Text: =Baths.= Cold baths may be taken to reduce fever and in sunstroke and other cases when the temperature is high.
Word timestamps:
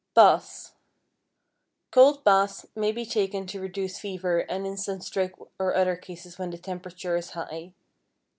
=Baths.= 0.15 0.71
Cold 1.91 2.23
baths 2.23 2.65
may 2.75 2.91
be 2.91 3.05
taken 3.05 3.45
to 3.45 3.61
reduce 3.61 3.99
fever 3.99 4.39
and 4.49 4.65
in 4.65 4.75
sunstroke 4.75 5.37
and 5.59 5.73
other 5.73 5.95
cases 5.95 6.39
when 6.39 6.49
the 6.49 6.57
temperature 6.57 7.15
is 7.15 7.29
high. 7.29 7.75